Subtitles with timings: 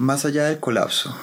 [0.00, 1.14] Más allá del colapso.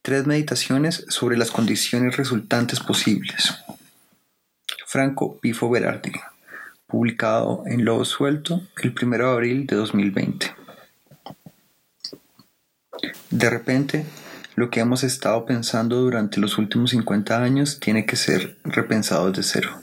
[0.00, 3.54] Tres meditaciones sobre las condiciones resultantes posibles.
[4.86, 6.12] Franco Pifo Berardi,
[6.86, 10.54] publicado en Lobo Suelto el 1 de abril de 2020.
[13.28, 14.06] De repente,
[14.56, 19.42] lo que hemos estado pensando durante los últimos 50 años tiene que ser repensado desde
[19.42, 19.78] cero.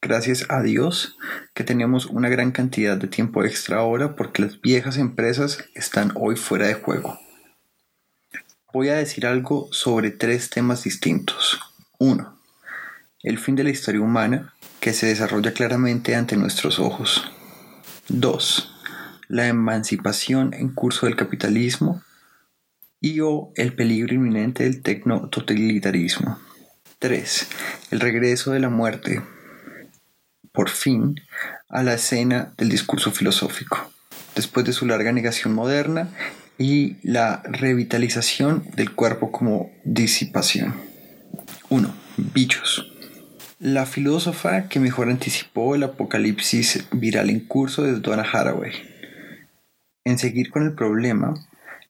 [0.00, 1.18] Gracias a Dios
[1.52, 6.36] que tenemos una gran cantidad de tiempo extra ahora porque las viejas empresas están hoy
[6.36, 7.25] fuera de juego
[8.72, 11.60] voy a decir algo sobre tres temas distintos.
[11.98, 12.38] Uno,
[13.22, 17.30] el fin de la historia humana, que se desarrolla claramente ante nuestros ojos.
[18.08, 18.72] 2.
[19.28, 22.02] La emancipación en curso del capitalismo.
[23.00, 26.38] Y o el peligro inminente del tecno-totalitarismo.
[26.98, 27.48] 3.
[27.90, 29.22] El regreso de la muerte,
[30.52, 31.20] por fin,
[31.68, 33.90] a la escena del discurso filosófico.
[34.34, 36.10] Después de su larga negación moderna,
[36.58, 40.74] y la revitalización del cuerpo como disipación.
[41.68, 41.94] 1.
[42.16, 42.92] Bichos.
[43.58, 48.72] La filósofa que mejor anticipó el apocalipsis viral en curso es Donna Haraway.
[50.04, 51.34] En seguir con el problema,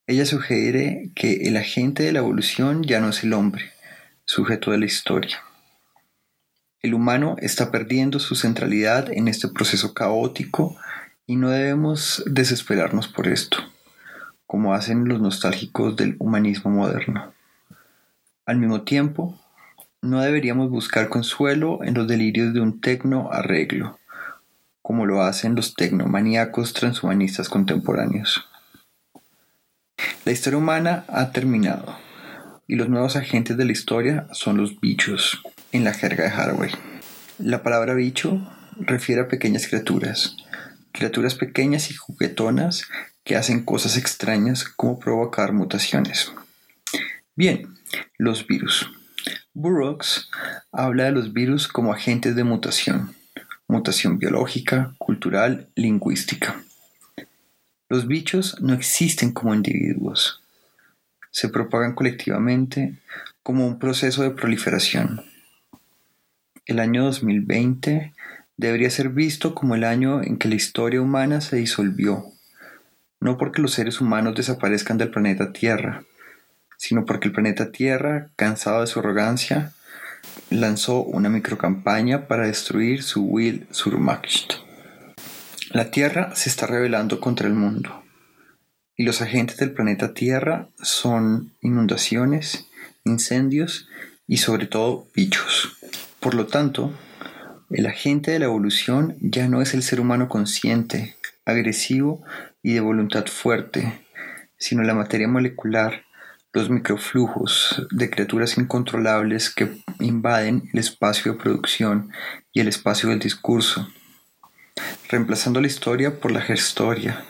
[0.07, 3.73] ella sugiere que el agente de la evolución ya no es el hombre,
[4.25, 5.39] sujeto de la historia.
[6.81, 10.77] El humano está perdiendo su centralidad en este proceso caótico
[11.27, 13.59] y no debemos desesperarnos por esto
[14.47, 17.33] como hacen los nostálgicos del humanismo moderno.
[18.45, 19.39] Al mismo tiempo,
[20.03, 23.99] no deberíamos buscar consuelo en los delirios de un tecno arreglo,
[24.83, 28.49] como lo hacen los tecnomaníacos transhumanistas contemporáneos.
[30.25, 31.97] La historia humana ha terminado,
[32.69, 36.71] y los nuevos agentes de la historia son los bichos, en la jerga de Haraway.
[37.39, 38.41] La palabra bicho
[38.79, 40.37] refiere a pequeñas criaturas,
[40.93, 42.87] criaturas pequeñas y juguetonas
[43.27, 46.33] que hacen cosas extrañas como provocar mutaciones.
[47.35, 47.77] Bien,
[48.19, 48.89] los virus.
[49.53, 50.31] Burroughs
[50.71, 53.17] habla de los virus como agentes de mutación,
[53.67, 56.63] mutación biológica, cultural, lingüística.
[57.89, 60.41] Los bichos no existen como individuos,
[61.33, 62.95] se propagan colectivamente
[63.43, 65.23] como un proceso de proliferación.
[66.65, 68.15] El año 2020
[68.57, 72.36] debería ser visto como el año en que la historia humana se disolvió
[73.21, 76.05] no porque los seres humanos desaparezcan del planeta Tierra,
[76.77, 79.73] sino porque el planeta Tierra, cansado de su arrogancia,
[80.51, 84.55] lanzó una microcampaña para destruir su Will Surmacht.
[85.71, 88.03] La Tierra se está rebelando contra el mundo,
[88.97, 92.67] y los agentes del planeta Tierra son inundaciones,
[93.05, 93.89] incendios
[94.27, 95.77] y sobre todo bichos.
[96.21, 96.93] Por lo tanto,
[97.71, 102.23] el agente de la evolución ya no es el ser humano consciente, agresivo
[102.67, 104.05] y de voluntad fuerte,
[104.59, 106.03] sino la materia molecular,
[106.53, 109.69] los microflujos de criaturas incontrolables que
[110.01, 112.11] invaden el espacio de producción
[112.53, 113.89] y el espacio del discurso,
[115.09, 117.25] reemplazando la historia por la gestoria,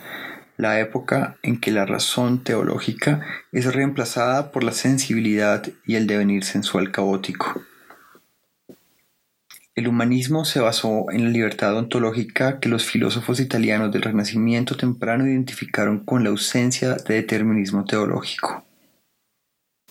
[0.56, 3.20] la época en que la razón teológica
[3.53, 7.60] es reemplazada por la sensibilidad y el devenir sensual caótico.
[9.76, 15.26] El humanismo se basó en la libertad ontológica que los filósofos italianos del Renacimiento temprano
[15.26, 18.65] identificaron con la ausencia de determinismo teológico.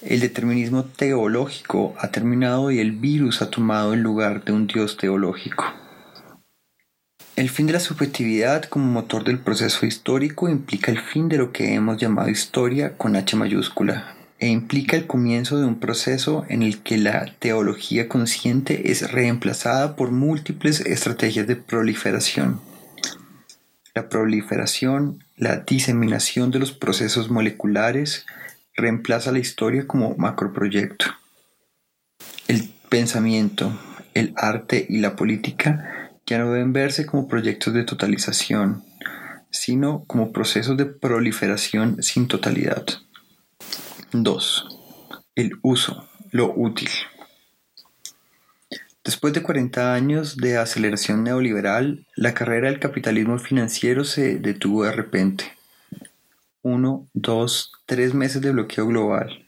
[0.01, 4.97] El determinismo teológico ha terminado y el virus ha tomado el lugar de un dios
[4.97, 5.65] teológico.
[7.35, 11.51] El fin de la subjetividad como motor del proceso histórico implica el fin de lo
[11.51, 16.61] que hemos llamado historia con H mayúscula, e implica el comienzo de un proceso en
[16.61, 22.59] el que la teología consciente es reemplazada por múltiples estrategias de proliferación.
[23.93, 28.25] La proliferación, la diseminación de los procesos moleculares,
[28.75, 31.05] reemplaza la historia como macroproyecto.
[32.49, 33.71] El pensamiento,
[34.13, 38.83] el arte y la política ya no deben verse como proyectos de totalización,
[39.49, 42.85] sino como procesos de proliferación sin totalidad.
[44.23, 44.67] 2.
[45.35, 46.89] El uso, lo útil.
[49.03, 54.91] Después de 40 años de aceleración neoliberal, la carrera del capitalismo financiero se detuvo de
[54.91, 55.45] repente.
[56.63, 59.45] 1, 2, 3 meses de bloqueo global,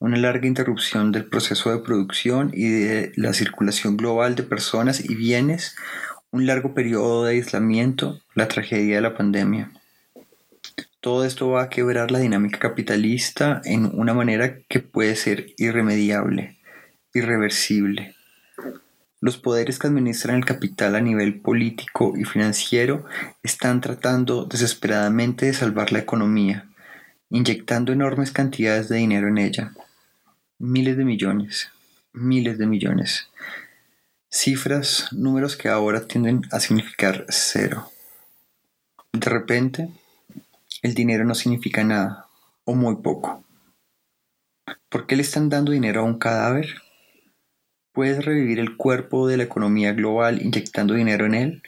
[0.00, 5.14] una larga interrupción del proceso de producción y de la circulación global de personas y
[5.14, 5.76] bienes,
[6.32, 9.70] un largo periodo de aislamiento, la tragedia de la pandemia.
[11.00, 16.58] Todo esto va a quebrar la dinámica capitalista en una manera que puede ser irremediable,
[17.14, 18.16] irreversible.
[19.20, 23.04] Los poderes que administran el capital a nivel político y financiero
[23.44, 26.68] están tratando desesperadamente de salvar la economía,
[27.30, 29.72] inyectando enormes cantidades de dinero en ella.
[30.58, 31.70] Miles de millones,
[32.12, 33.28] miles de millones.
[34.30, 37.90] Cifras, números que ahora tienden a significar cero.
[39.12, 39.88] De repente,
[40.82, 42.28] el dinero no significa nada,
[42.64, 43.44] o muy poco.
[44.88, 46.82] ¿Por qué le están dando dinero a un cadáver?
[47.92, 51.62] ¿Puedes revivir el cuerpo de la economía global inyectando dinero en él?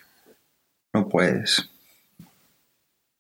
[0.93, 1.71] No puedes.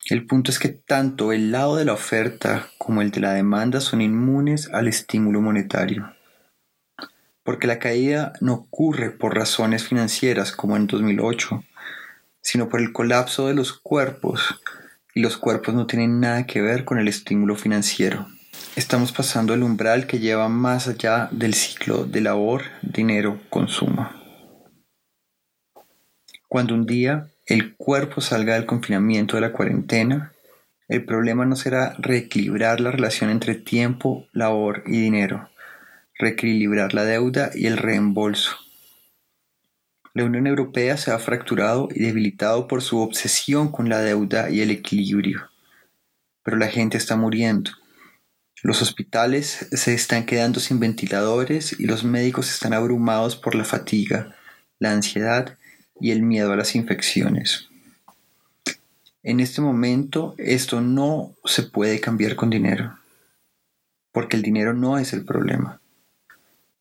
[0.08, 3.80] El punto es que tanto el lado de la oferta como el de la demanda
[3.80, 6.14] son inmunes al estímulo monetario.
[7.42, 11.64] Porque la caída no ocurre por razones financieras como en 2008,
[12.40, 14.60] sino por el colapso de los cuerpos,
[15.14, 18.26] y los cuerpos no tienen nada que ver con el estímulo financiero.
[18.76, 24.08] Estamos pasando el umbral que lleva más allá del ciclo de labor, dinero, consumo.
[26.48, 30.32] Cuando un día el cuerpo salga del confinamiento de la cuarentena,
[30.88, 35.48] el problema no será reequilibrar la relación entre tiempo, labor y dinero,
[36.18, 38.56] reequilibrar la deuda y el reembolso.
[40.14, 44.60] La Unión Europea se ha fracturado y debilitado por su obsesión con la deuda y
[44.60, 45.48] el equilibrio.
[46.42, 47.70] Pero la gente está muriendo
[48.62, 54.36] los hospitales se están quedando sin ventiladores y los médicos están abrumados por la fatiga,
[54.78, 55.56] la ansiedad
[55.98, 57.68] y el miedo a las infecciones.
[59.22, 62.98] En este momento esto no se puede cambiar con dinero,
[64.12, 65.80] porque el dinero no es el problema.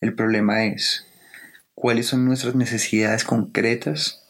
[0.01, 1.05] El problema es
[1.79, 4.21] cuáles son nuestras necesidades concretas,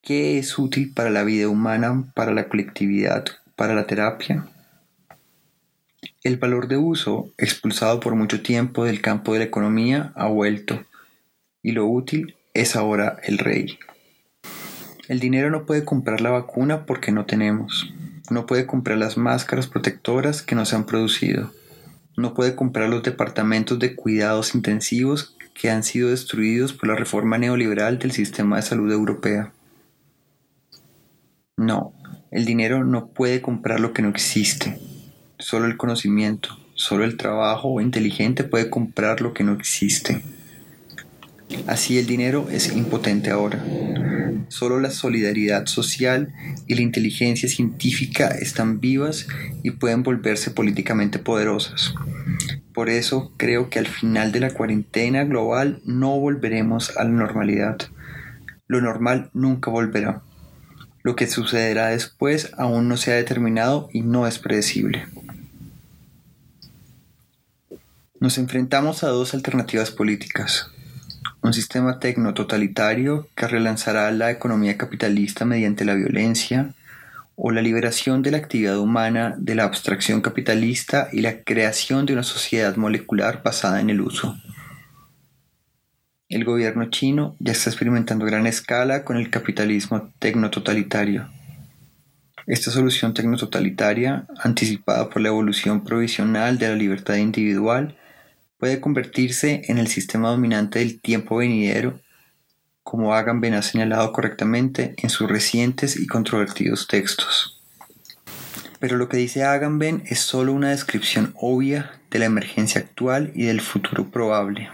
[0.00, 3.24] qué es útil para la vida humana, para la colectividad,
[3.56, 4.46] para la terapia.
[6.22, 10.84] El valor de uso, expulsado por mucho tiempo del campo de la economía, ha vuelto,
[11.64, 13.80] y lo útil es ahora el rey.
[15.08, 17.92] El dinero no puede comprar la vacuna porque no tenemos,
[18.30, 21.52] no puede comprar las máscaras protectoras que no se han producido,
[22.16, 27.38] no puede comprar los departamentos de cuidados intensivos que han sido destruidos por la reforma
[27.38, 29.52] neoliberal del sistema de salud europea.
[31.56, 31.92] No,
[32.30, 34.78] el dinero no puede comprar lo que no existe
[35.42, 40.22] Solo el conocimiento, solo el trabajo inteligente puede comprar lo que no existe.
[41.66, 43.60] Así el dinero es impotente ahora.
[44.46, 46.32] Solo la solidaridad social
[46.68, 49.26] y la inteligencia científica están vivas
[49.64, 51.92] y pueden volverse políticamente poderosas.
[52.74, 57.78] Por eso creo que al final de la cuarentena global no volveremos a la normalidad.
[58.66, 60.22] Lo normal nunca volverá.
[61.02, 65.06] Lo que sucederá después aún no se ha determinado y no es predecible.
[68.20, 70.70] Nos enfrentamos a dos alternativas políticas.
[71.42, 76.72] Un sistema tecno-totalitario que relanzará la economía capitalista mediante la violencia,
[77.44, 82.12] o la liberación de la actividad humana de la abstracción capitalista y la creación de
[82.12, 84.36] una sociedad molecular basada en el uso.
[86.28, 91.28] El gobierno chino ya está experimentando a gran escala con el capitalismo tecno-totalitario.
[92.46, 97.98] Esta solución tecno-totalitaria, anticipada por la evolución provisional de la libertad individual,
[98.56, 101.98] puede convertirse en el sistema dominante del tiempo venidero,
[102.82, 107.60] como Agamben ha señalado correctamente en sus recientes y controvertidos textos.
[108.80, 113.44] Pero lo que dice Agamben es solo una descripción obvia de la emergencia actual y
[113.44, 114.68] del futuro probable.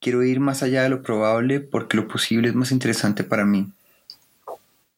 [0.00, 3.72] Quiero ir más allá de lo probable porque lo posible es más interesante para mí.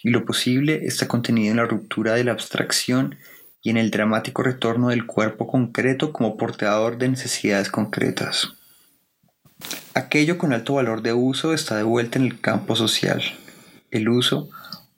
[0.02, 3.16] Y lo posible está contenido en la ruptura de la abstracción
[3.62, 8.57] y en el dramático retorno del cuerpo concreto como portador de necesidades concretas.
[9.98, 13.20] Aquello con alto valor de uso está de vuelta en el campo social.
[13.90, 14.48] El uso,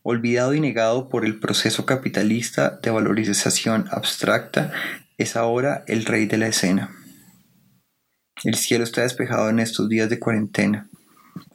[0.03, 4.73] olvidado y negado por el proceso capitalista de valorización abstracta,
[5.17, 6.91] es ahora el rey de la escena.
[8.45, 10.91] El cielo está despejado en estos días de cuarentena.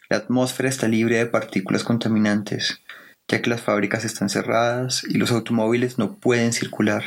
[0.10, 2.80] La atmósfera está libre de partículas contaminantes
[3.28, 7.04] ya que las fábricas están cerradas y los automóviles no pueden circular.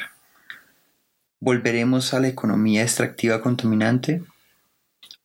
[1.41, 4.23] ¿Volveremos a la economía extractiva contaminante?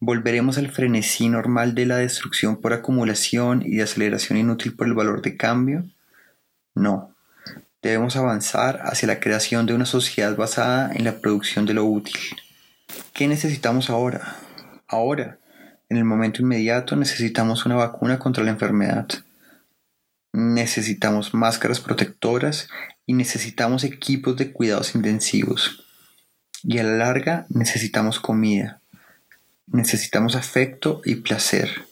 [0.06, 4.94] ¿Volveremos al frenesí normal de la destrucción por acumulación y de aceleración inútil por el
[4.94, 5.86] valor de cambio?
[6.76, 7.16] No.
[7.82, 12.20] Debemos avanzar hacia la creación de una sociedad basada en la producción de lo útil.
[13.14, 14.36] ¿Qué necesitamos ahora?
[14.88, 15.40] Ahora,
[15.90, 19.08] en el momento inmediato, necesitamos una vacuna contra la enfermedad
[20.34, 22.68] necesitamos máscaras protectoras
[23.06, 25.86] y necesitamos equipos de cuidados intensivos.
[26.64, 28.82] Y a la larga necesitamos comida,
[29.68, 31.86] necesitamos afecto y placer,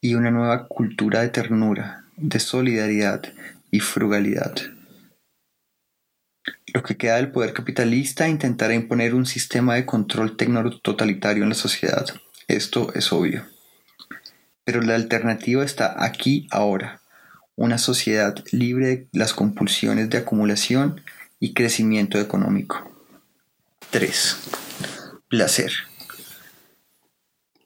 [0.00, 3.22] y una nueva cultura de ternura, de solidaridad
[3.70, 4.54] y frugalidad.
[6.74, 11.54] lo que queda del poder capitalista intentará imponer un sistema de control tecno-totalitario en la
[11.54, 12.06] sociedad.
[12.48, 13.44] Esto es obvio.
[14.64, 17.02] Pero la alternativa está aquí ahora.
[17.56, 21.02] Una sociedad libre de las compulsiones de acumulación
[21.38, 22.90] y crecimiento económico.
[23.90, 24.36] 3.
[25.28, 25.91] Placer.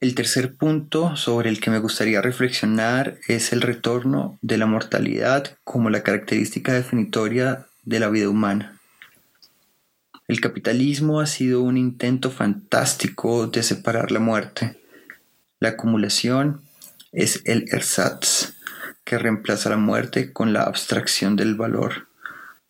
[0.07, 5.59] El tercer punto sobre el que me gustaría reflexionar es el retorno de la mortalidad
[5.65, 8.79] como la característica definitoria de la vida humana.
[10.29, 14.79] El capitalismo ha sido un intento fantástico de separar la muerte.
[15.59, 16.61] La acumulación
[17.11, 18.55] es el ersatz,
[19.03, 22.07] que reemplaza la muerte con la abstracción del valor,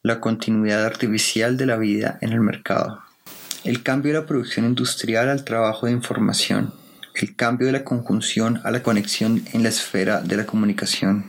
[0.03, 3.03] la continuidad artificial de la vida en el mercado.
[3.63, 6.73] El cambio de la producción industrial al trabajo de información
[7.17, 11.25] el cambio de la conjunción a la conexión en la esfera de la comunicación.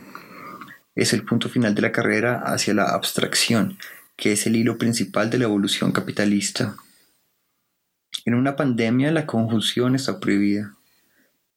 [0.94, 3.78] Es el punto final de la carrera hacia la abstracción,
[4.16, 6.76] que es el hilo principal de la evolución capitalista.
[8.26, 10.74] En una pandemia la conjunción está prohibida.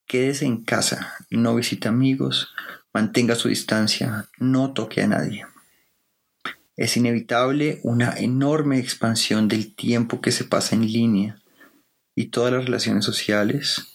[0.06, 2.54] Quédese en casa, no visite amigos,
[2.94, 5.46] mantenga su distancia, no toque a nadie.
[6.78, 11.42] Es inevitable una enorme expansión del tiempo que se pasa en línea
[12.16, 13.91] y todas las relaciones sociales,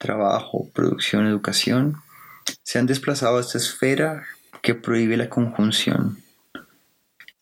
[0.00, 1.96] trabajo, producción, educación,
[2.62, 4.24] se han desplazado a esta esfera
[4.62, 6.18] que prohíbe la conjunción.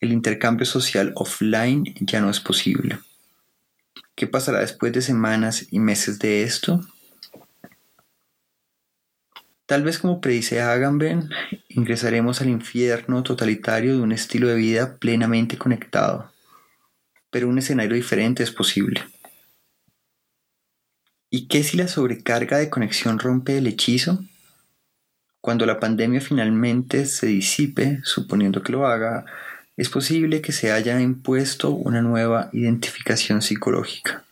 [0.01, 2.99] El intercambio social offline ya no es posible.
[4.17, 6.81] ¿Qué pasará después de semanas y meses de esto?
[9.67, 11.31] Tal vez como predice Agamben,
[11.69, 16.33] ingresaremos al infierno totalitario de un estilo de vida plenamente conectado,
[17.31, 19.05] pero un escenario diferente es posible.
[21.31, 24.25] ¿Y qué si la sobrecarga de conexión rompe el hechizo?
[25.43, 29.27] Cuando la pandemia finalmente se disipe, suponiendo que lo haga,
[29.77, 34.25] es posible que se haya impuesto una nueva identificación psicológica.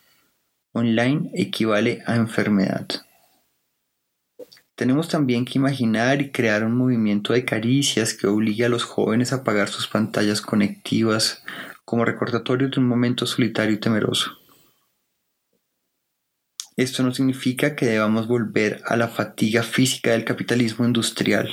[0.73, 2.87] Online equivale a enfermedad.
[4.75, 9.33] Tenemos también que imaginar y crear un movimiento de caricias que obligue a los jóvenes
[9.33, 11.43] a apagar sus pantallas conectivas
[11.85, 14.37] como recordatorio de un momento solitario y temeroso.
[16.77, 21.49] Esto no significa que debamos volver a la fatiga física del capitalismo industrial.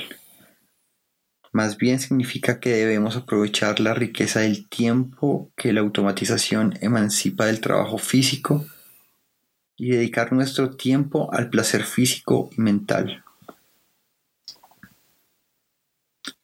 [1.50, 7.62] Más bien significa que debemos aprovechar la riqueza del tiempo que la automatización emancipa del
[7.62, 8.66] trabajo físico
[9.78, 13.24] y dedicar nuestro tiempo al placer físico y mental.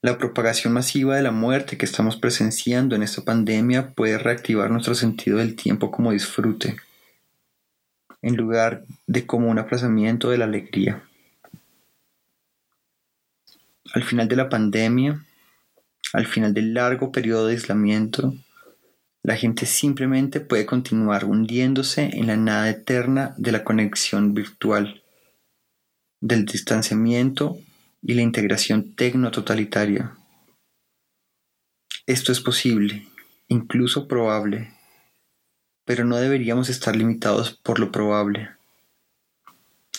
[0.01, 4.95] La propagación masiva de la muerte que estamos presenciando en esta pandemia puede reactivar nuestro
[4.95, 6.77] sentido del tiempo como disfrute
[8.23, 11.03] en lugar de como un aplazamiento de la alegría.
[13.93, 15.25] Al final de la pandemia,
[16.13, 18.35] al final del largo periodo de aislamiento,
[19.23, 25.03] la gente simplemente puede continuar hundiéndose en la nada eterna de la conexión virtual,
[26.21, 27.59] del distanciamiento
[28.03, 30.17] y la integración tecno-totalitaria.
[32.07, 33.07] Esto es posible,
[33.49, 34.73] incluso probable,
[35.91, 38.51] pero no deberíamos estar limitados por lo probable.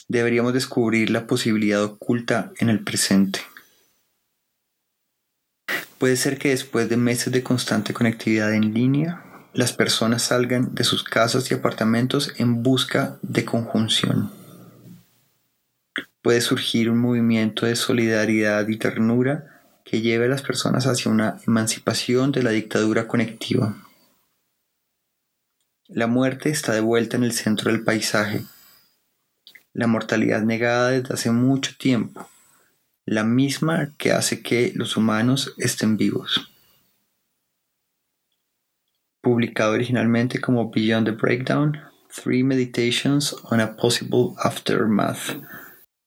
[0.07, 3.41] Deberíamos descubrir la posibilidad oculta en el presente.
[5.97, 9.21] Puede ser que después de meses de constante conectividad en línea,
[9.53, 14.31] las personas salgan de sus casas y apartamentos en busca de conjunción.
[16.21, 21.41] Puede surgir un movimiento de solidaridad y ternura que lleve a las personas hacia una
[21.45, 23.75] emancipación de la dictadura conectiva.
[25.93, 28.45] La muerte está de vuelta en el centro del paisaje.
[29.73, 32.29] La mortalidad negada desde hace mucho tiempo,
[33.05, 36.49] la misma que hace que los humanos estén vivos.
[39.19, 45.35] Publicado originalmente como Beyond the Breakdown, Three Meditations on a Possible Aftermath